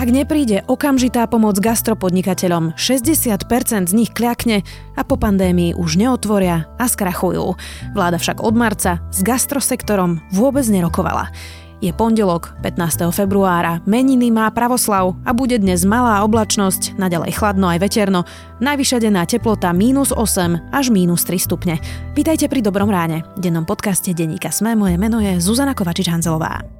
[0.00, 3.44] Ak nepríde okamžitá pomoc gastropodnikateľom, 60%
[3.84, 4.64] z nich kľakne
[4.96, 7.52] a po pandémii už neotvoria a skrachujú.
[7.92, 11.28] Vláda však od marca s gastrosektorom vôbec nerokovala.
[11.84, 13.12] Je pondelok, 15.
[13.12, 18.24] februára, meniny má pravoslav a bude dnes malá oblačnosť, naďalej chladno aj veterno,
[18.64, 21.76] najvyššia denná teplota mínus 8 až mínus 3 stupne.
[22.16, 23.20] Vítajte pri Dobrom ráne.
[23.36, 26.79] Dennom podcaste Deníka Sme moje meno je Zuzana Kovačič-Hanzelová.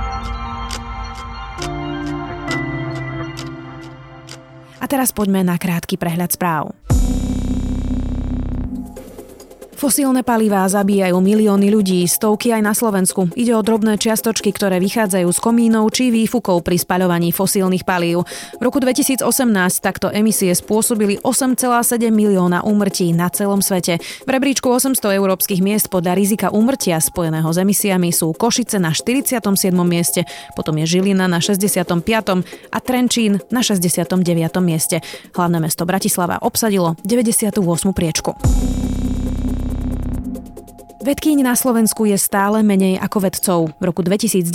[4.81, 6.73] A teraz poďme na krátky prehľad správ.
[9.81, 13.33] Fosílne palivá zabíjajú milióny ľudí, stovky aj na Slovensku.
[13.33, 18.21] Ide o drobné čiastočky, ktoré vychádzajú z komínov či výfukov pri spaľovaní fosílnych palív.
[18.29, 19.25] V roku 2018
[19.81, 23.97] takto emisie spôsobili 8,7 milióna úmrtí na celom svete.
[23.97, 29.49] V rebríčku 800 európskych miest podľa rizika úmrtia spojeného s emisiami sú Košice na 47.
[29.81, 31.89] mieste, potom je Žilina na 65.
[32.69, 34.13] a Trenčín na 69.
[34.61, 35.01] mieste.
[35.33, 37.57] Hlavné mesto Bratislava obsadilo 98.
[37.97, 38.37] priečku.
[41.01, 43.59] Vedkýň na Slovensku je stále menej ako vedcov.
[43.81, 44.45] V roku 2019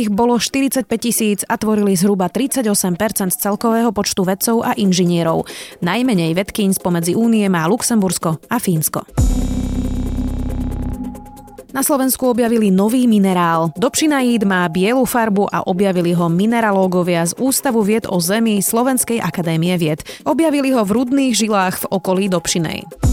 [0.00, 2.96] ich bolo 45 tisíc a tvorili zhruba 38%
[3.28, 5.44] z celkového počtu vedcov a inžinierov.
[5.84, 9.04] Najmenej vedkýň spomedzi únie má Luxembursko a Fínsko.
[11.76, 13.68] Na Slovensku objavili nový minerál.
[13.76, 19.76] Dobšinaid má bielu farbu a objavili ho mineralógovia z Ústavu vied o Zemi Slovenskej akadémie
[19.76, 20.00] vied.
[20.24, 23.12] Objavili ho v rudných žilách v okolí Dobšinej.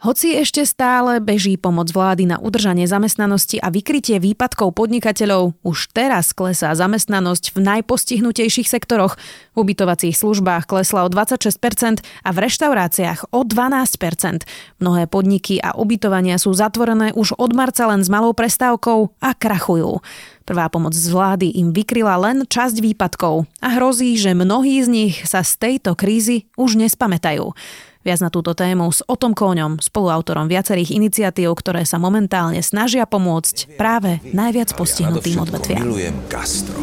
[0.00, 6.32] Hoci ešte stále beží pomoc vlády na udržanie zamestnanosti a vykrytie výpadkov podnikateľov, už teraz
[6.32, 9.20] klesá zamestnanosť v najpostihnutejších sektoroch.
[9.52, 14.48] V ubytovacích službách klesla o 26% a v reštauráciách o 12%.
[14.80, 20.00] Mnohé podniky a ubytovania sú zatvorené už od marca len s malou prestávkou a krachujú.
[20.48, 25.14] Prvá pomoc z vlády im vykryla len časť výpadkov a hrozí, že mnohí z nich
[25.28, 27.52] sa z tejto krízy už nespamätajú.
[28.00, 33.76] Viac na túto tému s Otom Kóňom, spoluautorom viacerých iniciatív, ktoré sa momentálne snažia pomôcť
[33.76, 35.84] práve najviac postihnutým odvetviam.
[35.84, 36.80] Milujem gastro.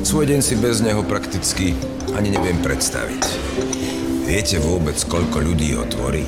[0.00, 1.76] Svoj deň si bez neho prakticky
[2.16, 3.22] ani neviem predstaviť.
[4.24, 6.24] Viete vôbec, koľko ľudí ho tvorí?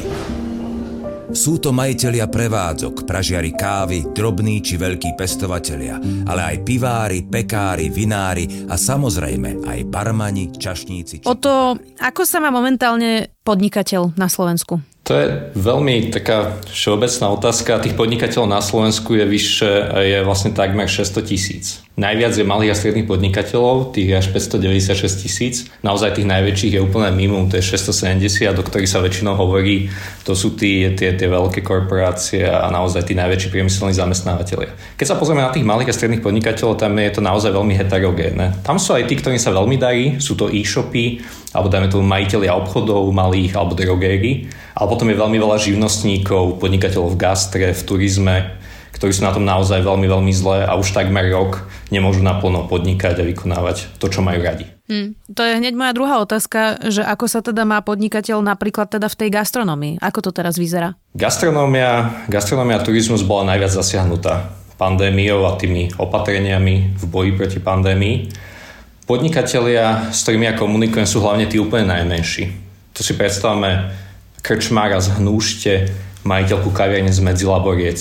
[1.29, 8.65] Sú to majitelia prevádzok, pražiari kávy, drobní či veľkí pestovatelia, ale aj pivári, pekári, vinári
[8.65, 11.21] a samozrejme aj barmani, čašníci.
[11.21, 11.27] Či...
[11.29, 14.81] O to, ako sa má momentálne podnikateľ na Slovensku?
[15.09, 15.25] To je
[15.57, 17.81] veľmi taká všeobecná otázka.
[17.81, 19.73] Tých podnikateľov na Slovensku je vyššie,
[20.05, 21.81] je vlastne takmer 600 tisíc.
[21.97, 25.55] Najviac je malých a stredných podnikateľov, tých je až 596 tisíc.
[25.81, 29.89] Naozaj tých najväčších je úplne minimum, to je 670, do ktorých sa väčšinou hovorí,
[30.29, 34.77] to sú tí, tie, tie veľké korporácie a naozaj tí najväčší priemyselní zamestnávateľia.
[34.95, 38.61] Keď sa pozrieme na tých malých a stredných podnikateľov, tam je to naozaj veľmi heterogénne.
[38.63, 41.19] Tam sú aj tí, ktorí sa veľmi darí, sú to e-shopy,
[41.57, 44.47] alebo dajme tomu majiteľia obchodov malých alebo drogéry.
[44.79, 48.55] Ale potom je veľmi veľa živnostníkov, podnikateľov v gastre, v turizme,
[48.95, 53.19] ktorí sú na tom naozaj veľmi, veľmi zle a už takmer rok nemôžu naplno podnikať
[53.19, 54.71] a vykonávať to, čo majú radi.
[54.87, 59.11] Hmm, to je hneď moja druhá otázka, že ako sa teda má podnikateľ napríklad teda
[59.11, 59.95] v tej gastronomii?
[59.99, 60.95] Ako to teraz vyzerá?
[61.13, 68.31] Gastronómia, gastronómia a turizmus bola najviac zasiahnutá pandémiou a tými opatreniami v boji proti pandémii.
[69.05, 72.45] Podnikatelia, s ktorými ja komunikujem, sú hlavne tí úplne najmenší.
[72.95, 73.93] To si predstavme
[74.49, 75.93] krčmára z Hnúšte,
[76.25, 78.01] majiteľku kaviarne z Medzilaboriec,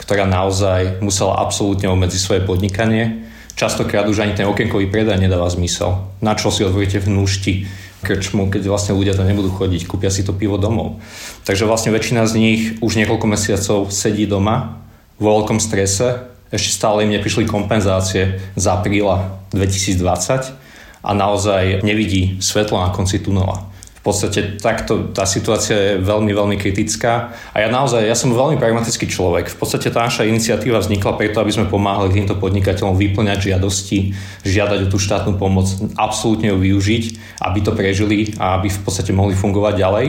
[0.00, 3.28] ktorá naozaj musela absolútne obmedziť svoje podnikanie.
[3.52, 6.00] Častokrát už ani ten okenkový predaj nedáva zmysel.
[6.24, 7.52] Na čo si otvoríte v Hnúšti
[8.00, 10.96] krčmu, keď vlastne ľudia tam nebudú chodiť, kúpia si to pivo domov.
[11.44, 14.80] Takže vlastne väčšina z nich už niekoľko mesiacov sedí doma
[15.20, 20.56] vo veľkom strese, ešte stále im neprišli kompenzácie z apríla 2020
[21.04, 23.71] a naozaj nevidí svetlo na konci tunela.
[24.02, 28.58] V podstate takto tá situácia je veľmi, veľmi kritická a ja naozaj, ja som veľmi
[28.58, 29.54] pragmatický človek.
[29.54, 34.10] V podstate tá naša iniciatíva vznikla preto, aby sme pomáhali týmto podnikateľom vyplňať žiadosti,
[34.42, 37.04] žiadať o tú štátnu pomoc, absolútne ju využiť,
[37.46, 40.06] aby to prežili a aby v podstate mohli fungovať ďalej.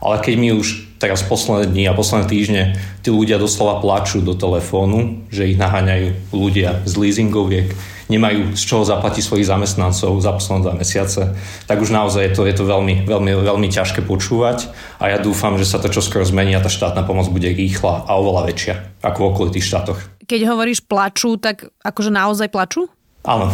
[0.00, 2.62] Ale keď mi už teraz posledné dni a posledné týždne
[3.04, 7.68] tí ľudia doslova plačú do telefónu, že ich naháňajú ľudia z leasingoviek,
[8.08, 11.32] nemajú z čoho zaplatiť svojich zamestnancov za posledné dva mesiace,
[11.64, 14.68] tak už naozaj je to, je to veľmi, veľmi, veľmi ťažké počúvať
[15.00, 18.10] a ja dúfam, že sa to čoskoro zmení a tá štátna pomoc bude rýchla a
[18.16, 18.74] oveľa väčšia
[19.04, 19.98] ako v okolitých štátoch.
[20.24, 22.88] Keď hovoríš plačú, tak akože naozaj plačú?
[23.24, 23.52] Áno,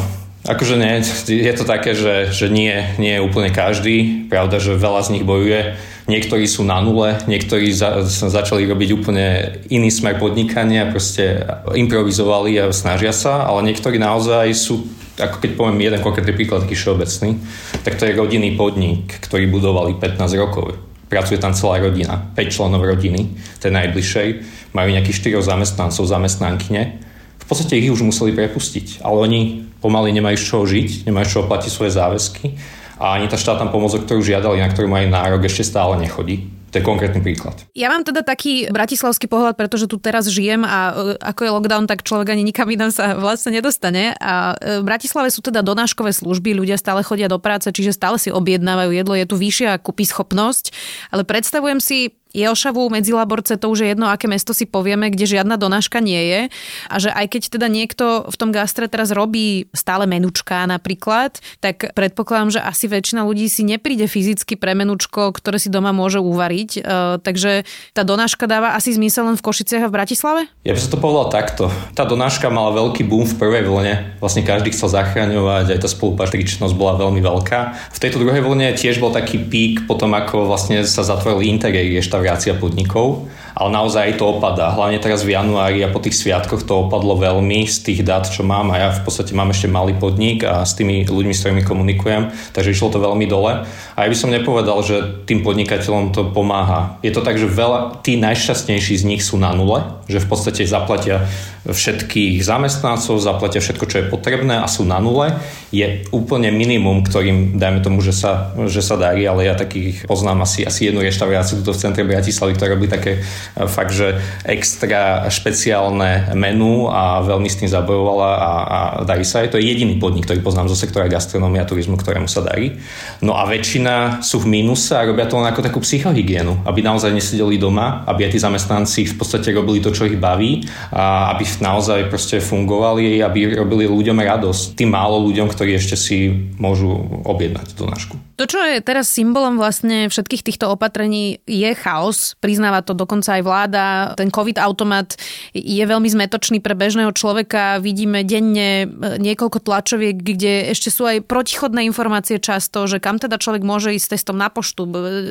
[0.51, 0.99] Akože nie,
[1.31, 4.27] je to také, že, že nie, nie je úplne každý.
[4.27, 5.79] Pravda, že veľa z nich bojuje.
[6.11, 9.27] Niektorí sú na nule, niektorí za, začali robiť úplne
[9.71, 14.91] iný smer podnikania, proste improvizovali a snažia sa, ale niektorí naozaj sú,
[15.23, 17.39] ako keď poviem jeden konkrétny príklad, taký všeobecný,
[17.87, 20.75] tak to je rodinný podnik, ktorý budovali 15 rokov.
[21.07, 24.29] Pracuje tam celá rodina, 5 členov rodiny, tej najbližšej,
[24.75, 27.10] majú nejakých 4 zamestnancov, zamestnankyne
[27.51, 29.41] podstate ich už museli prepustiť, ale oni
[29.83, 32.55] pomaly nemajú z čoho žiť, nemajú z čoho platiť svoje záväzky
[33.01, 36.61] a ani tá štátna pomoc, o ktorú žiadali, na ktorú majú nárok, ešte stále nechodí.
[36.71, 37.67] To je konkrétny príklad.
[37.75, 41.91] Ja mám teda taký bratislavský pohľad, pretože tu teraz žijem a e, ako je lockdown,
[41.91, 44.15] tak človek ani nikam inám sa vlastne nedostane.
[44.23, 48.23] A e, v Bratislave sú teda donáškové služby, ľudia stále chodia do práce, čiže stále
[48.23, 50.71] si objednávajú jedlo, je tu vyššia kúpy schopnosť,
[51.11, 55.59] ale predstavujem si Jelšavu, Medzilaborce, to už je jedno, aké mesto si povieme, kde žiadna
[55.59, 56.41] donáška nie je.
[56.87, 61.91] A že aj keď teda niekto v tom gastre teraz robí stále menučka napríklad, tak
[61.93, 66.71] predpokladám, že asi väčšina ľudí si nepríde fyzicky pre menučko, ktoré si doma môže uvariť.
[66.79, 66.81] E,
[67.19, 70.41] takže tá donáška dáva asi zmysel len v Košiciach a v Bratislave?
[70.63, 71.65] Ja by som to povedal takto.
[71.99, 73.95] Tá donáška mala veľký boom v prvej vlne.
[74.23, 77.61] Vlastne každý chcel zachraňovať, aj tá spolupatričnosť bola veľmi veľká.
[77.91, 82.55] V tejto druhej vlne tiež bol taký pík potom, ako vlastne sa zatvorili interiéry reštaurácia
[82.61, 84.73] podnikov ale naozaj to opadá.
[84.73, 88.41] Hlavne teraz v januári a po tých sviatkoch to opadlo veľmi z tých dát, čo
[88.41, 91.61] mám a ja v podstate mám ešte malý podnik a s tými ľuďmi, s ktorými
[91.69, 93.69] komunikujem, takže išlo to veľmi dole.
[93.69, 96.97] A ja by som nepovedal, že tým podnikateľom to pomáha.
[97.05, 100.65] Je to tak, že veľa, tí najšťastnejší z nich sú na nule, že v podstate
[100.65, 101.29] zaplatia
[101.69, 105.37] všetkých zamestnancov, zaplatia všetko, čo je potrebné a sú na nule.
[105.69, 110.49] Je úplne minimum, ktorým, dajme tomu, že sa, že sa darí, ale ja takých poznám
[110.49, 113.21] asi, asi jednu reštauráciu tu v centre Bratislavy, ktorá robí také
[113.69, 119.55] fakt, že extra špeciálne menu a veľmi s tým zabojovala a, a darí sa aj.
[119.55, 122.79] To je jediný podnik, ktorý poznám zo sektora gastronómia a turizmu, ktorému sa darí.
[123.21, 127.11] No a väčšina sú v mínuse a robia to len ako takú psychohygienu, aby naozaj
[127.11, 131.45] nesedeli doma, aby aj tí zamestnanci v podstate robili to, čo ich baví a aby
[131.61, 134.79] naozaj proste fungovali, aby robili ľuďom radosť.
[134.79, 136.91] Tým málo ľuďom, ktorí ešte si môžu
[137.27, 138.15] objednať tú nášku.
[138.41, 142.33] To, čo je teraz symbolom vlastne všetkých týchto opatrení, je chaos.
[142.41, 144.15] Priznáva to dokonca aj vláda.
[144.15, 145.17] Ten COVID-automat
[145.57, 147.83] je veľmi zmetočný pre bežného človeka.
[147.83, 153.41] Vidíme denne e, niekoľko tlačoviek, kde ešte sú aj protichodné informácie často, že kam teda
[153.41, 154.87] človek môže ísť s testom na poštu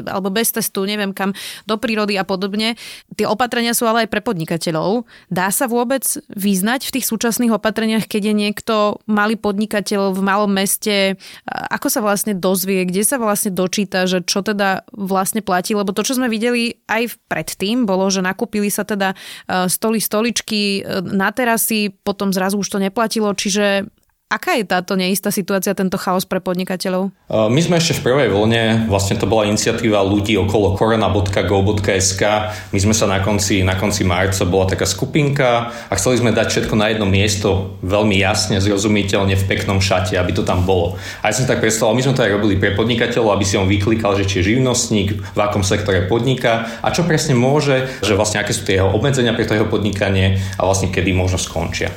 [0.06, 1.34] alebo bez testu, neviem kam,
[1.66, 2.78] do prírody a podobne.
[3.18, 5.10] Tie opatrenia sú ale aj pre podnikateľov.
[5.34, 8.76] Dá sa vôbec vyznať v tých súčasných opatreniach, keď je niekto
[9.10, 11.18] malý podnikateľ v malom meste,
[11.48, 16.06] ako sa vlastne dozvie, kde sa vlastne dočíta, že čo teda vlastne platí, lebo to,
[16.06, 21.34] čo sme videli aj predtým, bolo, že nakúpili sa teda e, stoly, stoličky e, na
[21.34, 23.90] terasy, potom zrazu už to neplatilo, čiže
[24.30, 27.10] Aká je táto neistá situácia, tento chaos pre podnikateľov?
[27.50, 32.22] My sme ešte v prvej vlne, vlastne to bola iniciatíva ľudí okolo korona.go.sk.
[32.70, 36.46] My sme sa na konci, na konci marca, bola taká skupinka a chceli sme dať
[36.46, 41.02] všetko na jedno miesto, veľmi jasne, zrozumiteľne, v peknom šate, aby to tam bolo.
[41.26, 43.66] A ja som tak predstavoval, my sme to aj robili pre podnikateľov, aby si on
[43.66, 48.46] vyklikal, že či je živnostník, v akom sektore podniká a čo presne môže, že vlastne
[48.46, 51.90] aké sú tie jeho obmedzenia pre to jeho podnikanie a vlastne kedy možno skončia.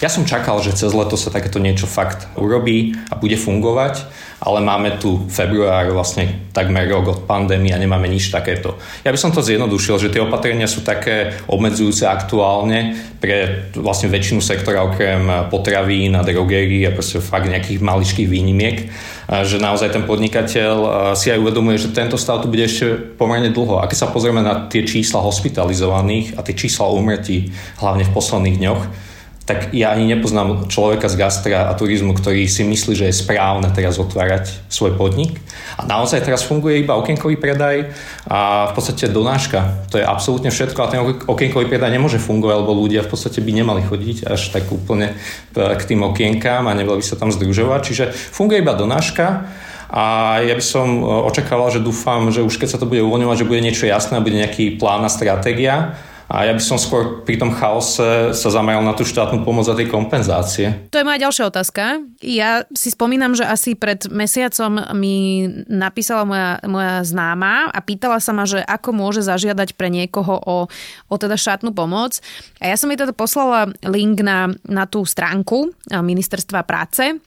[0.00, 4.08] Ja som čakal, že cez leto sa takéto niečo fakt urobí a bude fungovať,
[4.40, 8.80] ale máme tu február, vlastne takmer rok od pandémie a nemáme nič takéto.
[9.04, 14.40] Ja by som to zjednodušil, že tie opatrenia sú také obmedzujúce aktuálne pre vlastne väčšinu
[14.40, 18.88] sektora okrem potravín a drogérií a proste fakt nejakých maličkých výnimiek,
[19.28, 23.84] že naozaj ten podnikateľ si aj uvedomuje, že tento stav tu bude ešte pomerne dlho.
[23.84, 27.52] A keď sa pozrieme na tie čísla hospitalizovaných a tie čísla úmrtí,
[27.84, 29.09] hlavne v posledných dňoch,
[29.50, 33.66] tak ja ani nepoznám človeka z gastra a turizmu, ktorý si myslí, že je správne
[33.74, 35.42] teraz otvárať svoj podnik.
[35.74, 37.90] A naozaj teraz funguje iba okienkový predaj
[38.30, 39.90] a v podstate donáška.
[39.90, 43.50] To je absolútne všetko a ten okienkový predaj nemôže fungovať, lebo ľudia v podstate by
[43.50, 45.18] nemali chodiť až tak úplne
[45.50, 47.80] k tým okienkám a nemali by sa tam združovať.
[47.82, 49.50] Čiže funguje iba donáška
[49.90, 53.48] A ja by som očakával, že dúfam, že už keď sa to bude uvoľňovať, že
[53.50, 55.98] bude niečo jasné, bude nejaký plán a stratégia
[56.30, 59.74] a ja by som skôr pri tom chaose sa zameral na tú štátnu pomoc a
[59.74, 60.86] tej kompenzácie.
[60.94, 62.06] To je moja ďalšia otázka.
[62.22, 68.30] Ja si spomínam, že asi pred mesiacom mi napísala moja, moja známa a pýtala sa
[68.30, 70.70] ma, že ako môže zažiadať pre niekoho o,
[71.10, 72.22] o teda štátnu pomoc.
[72.62, 77.18] A ja som jej teda poslala link na, na tú stránku ministerstva práce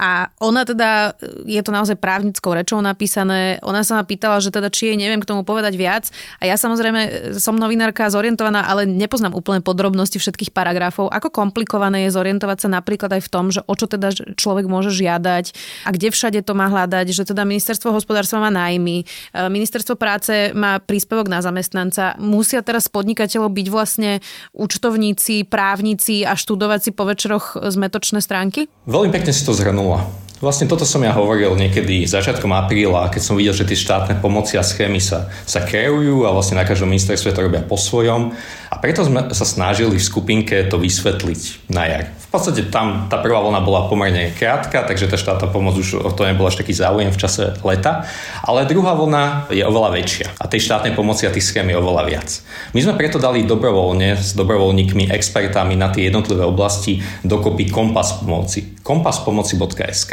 [0.00, 1.12] a ona teda,
[1.44, 5.20] je to naozaj právnickou rečou napísané, ona sa ma pýtala, že teda či jej neviem
[5.20, 6.08] k tomu povedať viac.
[6.40, 11.12] A ja samozrejme som novinárka zorientovaná, ale nepoznám úplne podrobnosti všetkých paragrafov.
[11.12, 14.08] Ako komplikované je zorientovať sa napríklad aj v tom, že o čo teda
[14.40, 15.52] človek môže žiadať
[15.84, 20.56] a kde všade to má hľadať, že teda ministerstvo hospodárstva má nájmy, e, ministerstvo práce
[20.56, 22.16] má príspevok na zamestnanca.
[22.16, 24.24] Musia teraz podnikateľov byť vlastne
[24.56, 28.72] účtovníci, právnici a študovať si po večeroch zmetočné stránky?
[28.88, 30.06] Veľmi pekne si to zhrnul nula.
[30.40, 34.56] Vlastne toto som ja hovoril niekedy začiatkom apríla, keď som videl, že tie štátne pomoci
[34.56, 38.32] a schémy sa, sa kreujú a vlastne na každom ministerstve to robia po svojom.
[38.80, 42.04] Preto sme sa snažili v skupinke to vysvetliť na jar.
[42.30, 46.14] V podstate tam tá prvá vlna bola pomerne krátka, takže tá štátna pomoc už o
[46.14, 48.06] to nebol až taký záujem v čase leta.
[48.46, 52.02] Ale druhá vlna je oveľa väčšia a tej štátnej pomoci a tých schém je oveľa
[52.06, 52.30] viac.
[52.70, 58.78] My sme preto dali dobrovoľne s dobrovoľníkmi, expertami na tie jednotlivé oblasti dokopy kompas pomoci.
[58.80, 60.12] kompaspomoci.sk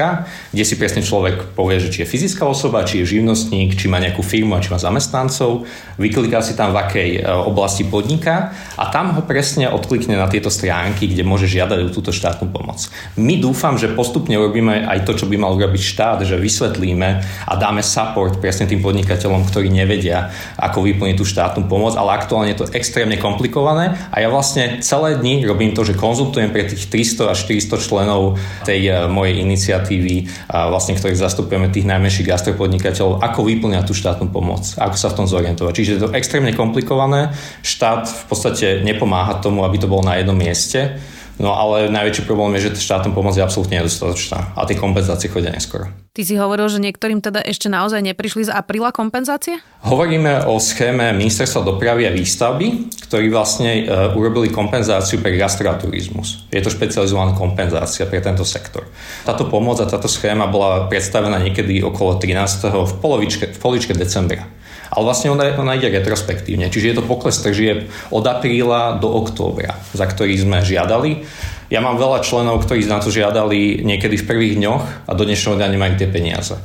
[0.52, 4.02] kde si presne človek povie, že či je fyzická osoba, či je živnostník, či má
[4.02, 5.70] nejakú firmu a či má zamestnancov,
[6.02, 10.54] vykliká si tam v akej e, oblasti podniká a tam ho presne odklikne na tieto
[10.54, 12.86] stránky, kde môže žiadať o túto štátnu pomoc.
[13.18, 17.10] My dúfam, že postupne urobíme aj to, čo by mal urobiť štát, že vysvetlíme
[17.48, 22.54] a dáme support presne tým podnikateľom, ktorí nevedia, ako vyplniť tú štátnu pomoc, ale aktuálne
[22.54, 26.86] je to extrémne komplikované a ja vlastne celé dni robím to, že konzultujem pre tých
[26.92, 28.38] 300 až 400 členov
[28.68, 30.16] tej e, mojej iniciatívy
[30.48, 35.28] vlastne ktorých zastupujeme tých najmenších gastropodnikateľov, ako vyplňať tú štátnu pomoc, ako sa v tom
[35.28, 35.74] zorientovať.
[35.76, 37.36] Čiže je to extrémne komplikované.
[37.62, 38.47] Štát v podstate
[38.86, 41.00] nepomáha tomu, aby to bolo na jednom mieste
[41.38, 45.54] No ale najväčší problém je, že štátna pomoc je absolútne nedostatočná a tie kompenzácie chodia
[45.54, 45.86] neskoro.
[46.18, 49.62] Ty si hovoril, že niektorým teda ešte naozaj neprišli z apríla kompenzácie?
[49.86, 56.50] Hovoríme o schéme Ministerstva dopravy a výstavby, ktorí vlastne e, urobili kompenzáciu pre gastroturizmus.
[56.50, 58.90] Je to špecializovaná kompenzácia pre tento sektor.
[59.22, 62.66] Táto pomoc a táto schéma bola predstavená niekedy okolo 13.
[62.66, 64.58] v polovičke, v polovičke decembra
[64.88, 66.72] ale vlastne ona, ona ide retrospektívne.
[66.72, 71.28] Čiže je to pokles tržieb od apríla do októbra, za ktorý sme žiadali.
[71.68, 75.60] Ja mám veľa členov, ktorí na to žiadali niekedy v prvých dňoch a do dnešného
[75.60, 76.56] dňa nemajú tie peniaze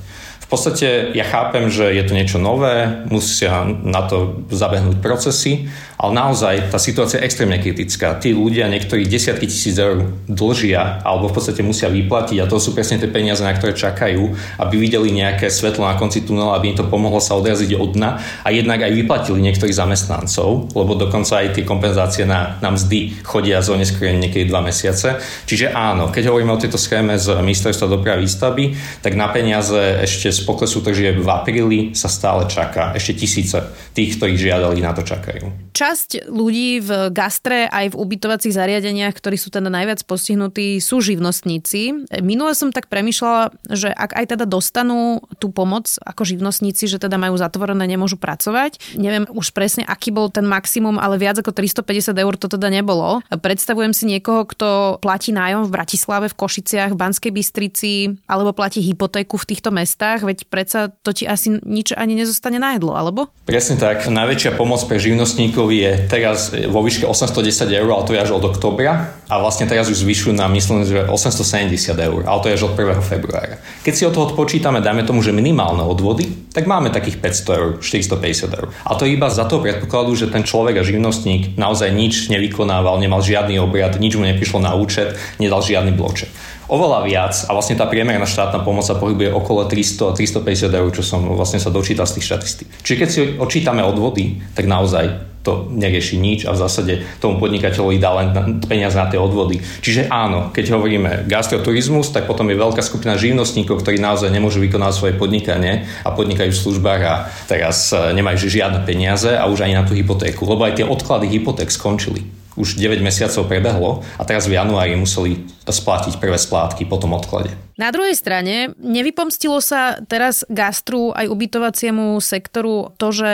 [0.52, 6.74] podstate ja chápem, že je to niečo nové, musia na to zabehnúť procesy, ale naozaj
[6.74, 8.18] tá situácia je extrémne kritická.
[8.18, 12.74] Tí ľudia, niektorí desiatky tisíc eur dlžia alebo v podstate musia vyplatiť a to sú
[12.74, 16.76] presne tie peniaze, na ktoré čakajú, aby videli nejaké svetlo na konci tunela, aby im
[16.76, 18.10] to pomohlo sa odraziť od dna
[18.42, 23.62] a jednak aj vyplatili niektorých zamestnancov, lebo dokonca aj tie kompenzácie na, na mzdy chodia
[23.62, 25.22] zo neskôr niekedy dva mesiace.
[25.46, 28.64] Čiže áno, keď hovoríme o tejto schéme z ministerstva dopravy výstavby,
[29.04, 32.90] tak na peniaze ešte z poklesu tržieb v apríli sa stále čaká.
[32.96, 33.58] Ešte tisíce
[33.92, 35.70] tých, ktorí žiadali, na to čakajú.
[35.92, 42.08] Časť ľudí v gastre aj v ubytovacích zariadeniach, ktorí sú teda najviac postihnutí, sú živnostníci.
[42.24, 47.20] Minule som tak premyšľala, že ak aj teda dostanú tú pomoc ako živnostníci, že teda
[47.20, 48.96] majú zatvorené, nemôžu pracovať.
[48.96, 53.20] Neviem už presne, aký bol ten maximum, ale viac ako 350 eur to teda nebolo.
[53.28, 58.80] Predstavujem si niekoho, kto platí nájom v Bratislave, v Košiciach, v Banskej Bystrici alebo platí
[58.80, 63.28] hypotéku v týchto mestách veď predsa to ti asi nič ani nezostane na jedlo, alebo?
[63.44, 64.08] Presne tak.
[64.08, 68.44] Najväčšia pomoc pre živnostníkov je teraz vo výške 810 eur, ale to je až od
[68.44, 69.16] oktobra.
[69.32, 72.76] A vlastne teraz už zvyšujú na myslím, že 870 eur, ale to je až od
[72.76, 73.00] 1.
[73.00, 73.56] februára.
[73.80, 77.70] Keď si od toho odpočítame, dajme tomu, že minimálne odvody, tak máme takých 500 eur,
[77.80, 78.68] 450 eur.
[78.84, 83.24] A to iba za to predpokladu, že ten človek a živnostník naozaj nič nevykonával, nemal
[83.24, 86.28] žiadny obrad, nič mu neprišlo na účet, nedal žiadny bloček
[86.72, 91.04] oveľa viac a vlastne tá priemerná štátna pomoc sa pohybuje okolo 300 350 eur, čo
[91.04, 92.68] som vlastne sa dočítal z tých štatistík.
[92.80, 97.98] Čiže keď si odčítame odvody, tak naozaj to nerieši nič a v zásade tomu podnikateľovi
[97.98, 98.28] dá len
[98.62, 99.58] peniaze na tie odvody.
[99.58, 104.92] Čiže áno, keď hovoríme gastroturizmus, tak potom je veľká skupina živnostníkov, ktorí naozaj nemôžu vykonať
[104.94, 107.14] svoje podnikanie a podnikajú v službách a
[107.50, 111.26] teraz e, nemajú žiadne peniaze a už ani na tú hypotéku, lebo aj tie odklady
[111.26, 117.00] hypoték skončili už 9 mesiacov prebehlo a teraz v januári museli splatiť prvé splátky po
[117.00, 117.56] tom odklade.
[117.80, 123.30] Na druhej strane, nevypomstilo sa teraz gastru aj ubytovaciemu sektoru to, že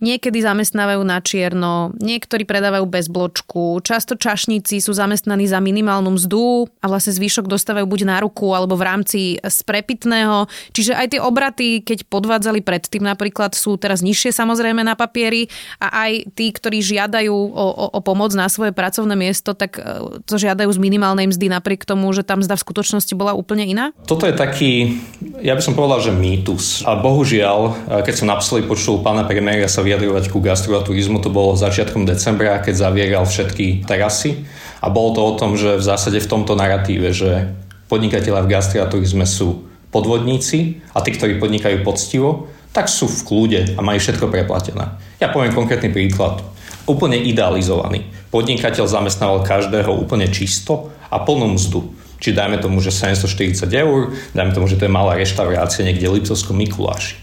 [0.00, 6.72] Niekedy zamestnávajú na čierno, niektorí predávajú bez bločku, často čašníci sú zamestnaní za minimálnu mzdu
[6.80, 10.48] a vlastne zvýšok dostávajú buď na ruku alebo v rámci sprepitného.
[10.72, 16.08] Čiže aj tie obraty, keď podvádzali predtým napríklad, sú teraz nižšie samozrejme na papieri a
[16.08, 19.84] aj tí, ktorí žiadajú o, o, o pomoc na svoje pracovné miesto, tak e,
[20.24, 23.79] to žiadajú z minimálnej mzdy napriek tomu, že tam mzda v skutočnosti bola úplne iná?
[24.04, 25.00] Toto je taký,
[25.40, 26.84] ja by som povedal, že mýtus.
[26.84, 27.72] A bohužiaľ, e,
[28.04, 32.74] keď som naposledy počul pána premiéra sa vyjadrovať ku gastro to bolo začiatkom decembra, keď
[32.76, 34.44] zavieral všetky terasy.
[34.80, 37.52] A bolo to o tom, že v zásade v tomto narratíve, že
[37.88, 38.86] podnikatelia v gastro
[39.28, 44.94] sú podvodníci a tí, ktorí podnikajú poctivo, tak sú v kľude a majú všetko preplatené.
[45.18, 46.40] Ja poviem konkrétny príklad.
[46.86, 48.06] Úplne idealizovaný.
[48.30, 51.99] Podnikateľ zamestnával každého úplne čisto a plnú mzdu.
[52.20, 56.20] Či dajme tomu, že 740 eur, dajme tomu, že to je malá reštaurácia niekde v
[56.20, 57.16] Liptovskom Mikuláši.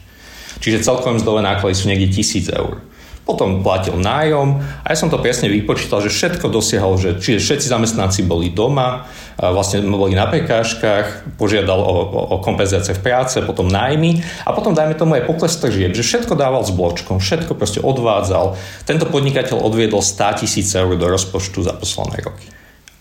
[0.57, 2.81] Čiže celkové mzdové náklady sú niekde 1000 eur.
[3.27, 7.67] Potom platil nájom a ja som to presne vypočítal, že všetko dosiahol, že čiže všetci
[7.67, 9.03] zamestnanci boli doma,
[9.35, 14.95] vlastne boli na prekážkach, požiadal o, o kompenzácie v práce, potom nájmy a potom dajme
[14.95, 18.55] tomu aj pokles tržieb, že všetko dával s bločkom, všetko proste odvádzal.
[18.87, 22.47] Tento podnikateľ odviedol 100 tisíc eur do rozpočtu za posledné roky.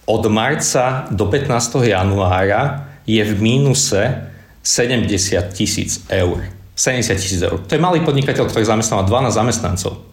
[0.06, 1.82] Od marca do 15.
[1.82, 4.30] januára je v mínuse
[4.62, 5.10] 70
[5.50, 6.46] tisíc eur.
[6.78, 7.58] 70 tisíc eur.
[7.58, 10.06] To je malý podnikateľ, ktorý zamestnáva 12 zamestnancov.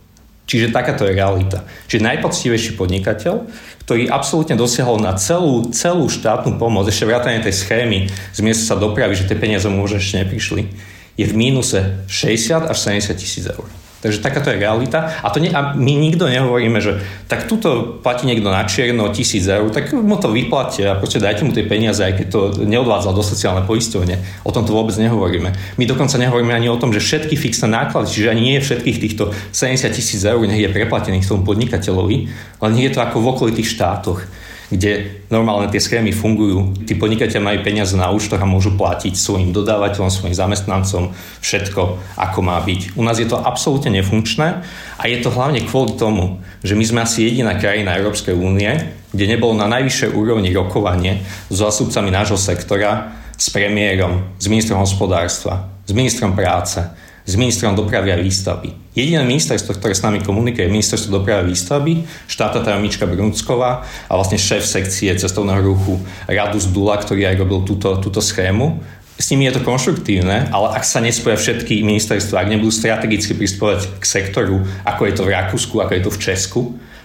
[0.50, 1.62] Čiže takáto je realita.
[1.86, 3.46] Čiže najpoctivejší podnikateľ,
[3.86, 8.82] ktorý absolútne dosiahol na celú, celú štátnu pomoc, ešte vrátane tej schémy z miesta sa
[8.82, 10.74] dopraví, že tie peniaze mu už ešte neprišli,
[11.22, 13.70] je v mínuse 60 až 70 tisíc eur.
[14.04, 15.24] Takže takáto je realita.
[15.24, 17.00] A, to nie, a my nikto nehovoríme, že
[17.32, 21.48] tak tuto platí niekto na čierno tisíc eur, tak mu to vyplatia a proste dajte
[21.48, 24.44] mu tie peniaze, aj keď to neodvádzal do sociálne poisťovne.
[24.44, 25.56] O tom to vôbec nehovoríme.
[25.80, 29.32] My dokonca nehovoríme ani o tom, že všetky fixné náklady, čiže ani nie všetkých týchto
[29.56, 32.18] 70 tisíc eur nech je preplatených tomu podnikateľovi,
[32.60, 34.28] ale nie je to ako v okolitých štátoch
[34.74, 36.74] kde normálne tie schémy fungujú.
[36.90, 41.14] Tí podnikateľ majú peniaze na účtoch a môžu platiť svojim dodávateľom, svojim zamestnancom
[41.46, 41.82] všetko,
[42.18, 42.98] ako má byť.
[42.98, 44.66] U nás je to absolútne nefunkčné
[44.98, 48.74] a je to hlavne kvôli tomu, že my sme asi jediná krajina Európskej únie,
[49.14, 51.22] kde nebolo na najvyššej úrovni rokovanie
[51.54, 56.80] s zástupcami nášho sektora, s premiérom, s ministrom hospodárstva, s ministrom práce,
[57.24, 58.94] s ministrom dopravy a výstavby.
[58.94, 61.94] Jediné ministerstvo, ktoré s nami komunikuje, je ministerstvo dopravy a výstavby,
[62.28, 67.96] štátna tajomnička Bruncková a vlastne šéf sekcie cestovného ruchu Radus Dula, ktorý aj robil túto,
[67.98, 68.84] túto schému.
[69.18, 74.02] S nimi je to konštruktívne, ale ak sa nespoja všetky ministerstva, ak nebudú strategicky pristupovať
[74.02, 76.62] k sektoru, ako je to v Rakúsku, ako je to v Česku,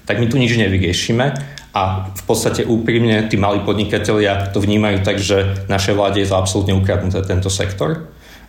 [0.09, 1.37] tak my tu nič nevyriešime
[1.77, 6.41] a v podstate úprimne tí malí podnikatelia to vnímajú tak, že našej vláde je to
[6.41, 8.09] absolútne ukradnuté tento sektor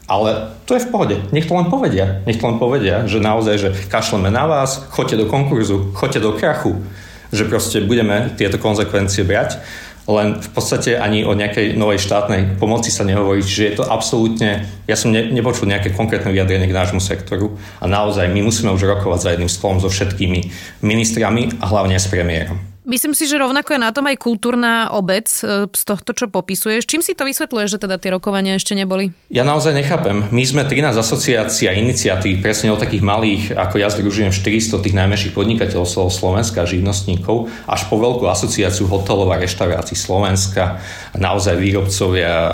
[0.09, 1.15] ale to je v pohode.
[1.29, 2.25] Nech to len povedia.
[2.25, 6.33] Nech to len povedia, že naozaj, že kašleme na vás, choďte do konkurzu, choďte do
[6.33, 6.81] krachu,
[7.29, 9.61] že proste budeme tieto konsekvencie brať.
[10.09, 14.65] Len v podstate ani o nejakej novej štátnej pomoci sa nehovorí, že je to absolútne,
[14.89, 18.89] ja som ne, nepočul nejaké konkrétne vyjadrenie k nášmu sektoru a naozaj my musíme už
[18.89, 20.49] rokovať za jedným stolom so všetkými
[20.81, 22.68] ministrami a hlavne s premiérom.
[22.89, 26.89] Myslím si, že rovnako je na tom aj kultúrna obec e, z tohto, čo popisuješ.
[26.89, 29.13] Čím si to vysvetľuje, že teda tie rokovania ešte neboli?
[29.29, 30.25] Ja naozaj nechápem.
[30.33, 34.97] My sme 13 asociácií a iniciatív, presne o takých malých, ako ja združujem 400 tých
[34.97, 40.81] najmenších podnikateľov Slovenska, živnostníkov, až po veľkú asociáciu hotelov a reštaurácií Slovenska,
[41.13, 42.51] naozaj výrobcovia e,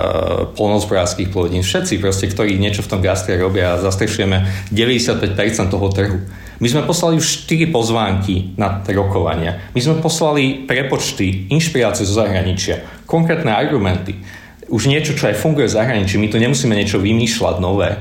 [0.52, 6.19] polnohospodárských plodín, všetci proste, ktorí niečo v tom gastre robia a zastrešujeme 95% toho trhu.
[6.63, 9.60] My sme poslali už 4 pozvánky na rokovania.
[9.76, 14.15] My sme poslali prepočty, inšpirácie zo zahraničia, konkrétne argumenty.
[14.72, 16.15] Už niečo, čo aj funguje v zahraničí.
[16.15, 18.00] My tu nemusíme niečo vymýšľať nové.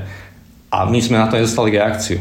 [0.71, 2.19] A my sme na to nedostali reakciu.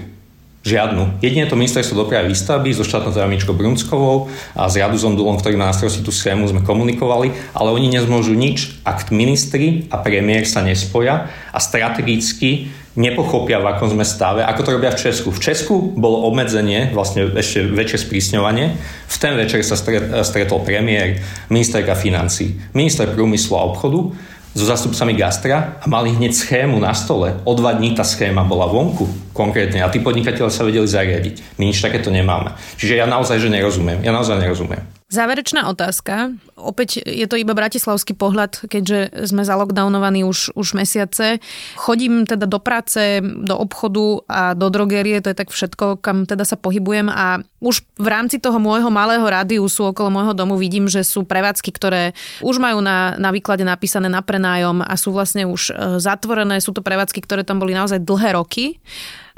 [0.65, 1.21] Žiadnu.
[1.21, 5.69] Jedine to ministerstvo dopravy výstavby so štátnou tajomničkou Brunskovou a s Raduzom Dulom, ktorý má
[5.69, 10.65] na starosti tú schému, sme komunikovali, ale oni nezmôžu nič, ak ministri a premiér sa
[10.65, 15.35] nespoja a strategicky nepochopia, v akom sme stave, ako to robia v Česku.
[15.35, 18.79] V Česku bolo obmedzenie, vlastne ešte väčšie sprísňovanie.
[19.11, 19.75] V ten večer sa
[20.23, 21.19] stretol premiér,
[21.51, 24.15] ministerka financí, minister prúmyslu a obchodu
[24.55, 27.43] so zastupcami gastra a mali hneď schému na stole.
[27.43, 31.59] O dva dní tá schéma bola vonku konkrétne a tí podnikateľe sa vedeli zariadiť.
[31.59, 32.55] My nič takéto nemáme.
[32.79, 34.07] Čiže ja naozaj, že nerozumiem.
[34.07, 34.87] Ja naozaj nerozumiem.
[35.15, 36.35] Záverečná otázka.
[36.59, 41.39] Opäť je to iba bratislavský pohľad, keďže sme zalockdownovaní už, už mesiace.
[41.79, 46.43] Chodím teda do práce, do obchodu a do drogerie, to je tak všetko, kam teda
[46.43, 51.07] sa pohybujem a už v rámci toho môjho malého rádiusu okolo môjho domu vidím, že
[51.07, 52.11] sú prevádzky, ktoré
[52.43, 55.73] už majú na, na výklade napísané na prenájom a sú vlastne už e,
[56.03, 56.59] zatvorené.
[56.59, 58.83] Sú to prevádzky, ktoré tam boli naozaj dlhé roky.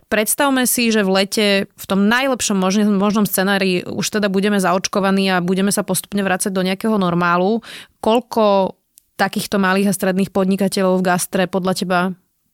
[0.07, 5.27] Predstavme si, že v lete v tom najlepšom možnom, možnom scenári už teda budeme zaočkovaní
[5.35, 7.59] a budeme sa postupne vrácať do nejakého normálu.
[7.99, 8.79] Koľko
[9.19, 12.01] takýchto malých a stredných podnikateľov v gastre podľa teba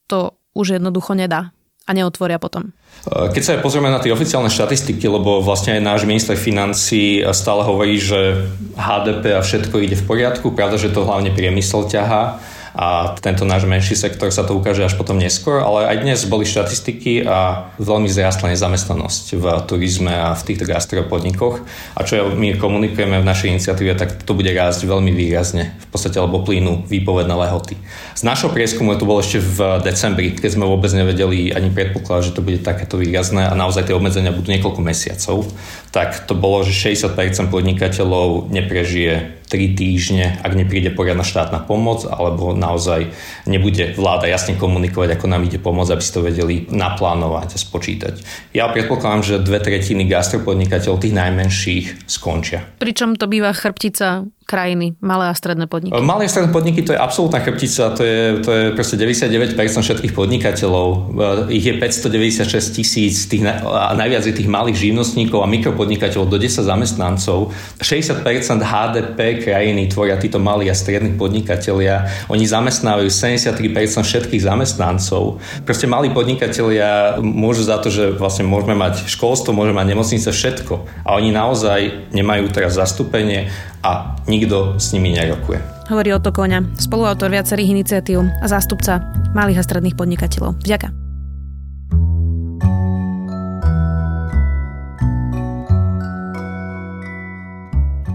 [0.08, 1.52] to už jednoducho nedá
[1.84, 2.70] a neotvoria potom?
[3.04, 7.66] Keď sa aj pozrieme na tie oficiálne štatistiky, lebo vlastne aj náš minister financí stále
[7.66, 12.38] hovorí, že HDP a všetko ide v poriadku, pravda, že to hlavne priemysel ťaha,
[12.72, 16.48] a tento náš menší sektor sa to ukáže až potom neskôr, ale aj dnes boli
[16.48, 21.60] štatistiky a veľmi zrastla nezamestnanosť v turizme a v týchto gastropodnikoch
[21.92, 26.16] a čo my komunikujeme v našej iniciatíve, tak to bude rásť veľmi výrazne, v podstate
[26.16, 27.76] alebo plínu výpovedné lehoty.
[28.16, 32.36] Z našho prieskumu to bolo ešte v decembri, keď sme vôbec nevedeli ani predpokladať, že
[32.36, 35.44] to bude takéto výrazné a naozaj tie obmedzenia budú niekoľko mesiacov,
[35.92, 42.56] tak to bolo, že 60% podnikateľov neprežije 3 týždne, ak nepríde poriadna štátna pomoc, alebo
[42.56, 43.12] naozaj
[43.44, 48.14] nebude vláda jasne komunikovať, ako nám ide pomôcť, aby si to vedeli naplánovať a spočítať.
[48.56, 52.64] Ja predpokladám, že dve tretiny gastropodnikateľov, tých najmenších, skončia.
[52.80, 55.96] Pričom to býva chrbtica krajiny, malé a stredné podniky?
[56.04, 60.12] Malé a stredné podniky to je absolútna chrbtica, to je, to je proste 99% všetkých
[60.12, 61.16] podnikateľov.
[61.48, 66.68] Ich je 596 tisíc, tých, a najviac je tých malých živnostníkov a mikropodnikateľov do 10
[66.68, 67.56] zamestnancov.
[67.80, 68.28] 60%
[68.60, 72.28] HDP krajiny tvoria títo malí a strední podnikatelia.
[72.28, 73.56] Oni zamestnávajú 73%
[74.04, 75.40] všetkých zamestnancov.
[75.64, 81.06] Proste malí podnikatelia môžu za to, že vlastne môžeme mať školstvo, môžeme mať nemocnice, všetko.
[81.08, 83.48] A oni naozaj nemajú teraz zastúpenie
[83.82, 85.58] a nikto s nimi nerokuje.
[85.90, 89.02] Hovorí Oto Koňa, spoluautor viacerých iniciatív a zástupca
[89.34, 90.62] malých a stredných podnikateľov.
[90.62, 91.02] Vďaka.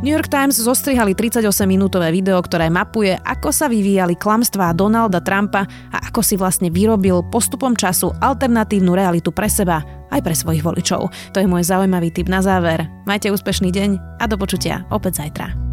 [0.07, 5.97] New York Times zostrihali 38-minútové video, ktoré mapuje, ako sa vyvíjali klamstvá Donalda Trumpa a
[6.07, 11.11] ako si vlastne vyrobil postupom času alternatívnu realitu pre seba aj pre svojich voličov.
[11.33, 12.87] To je môj zaujímavý tip na záver.
[13.03, 15.66] Majte úspešný deň a do počutia opäť zajtra.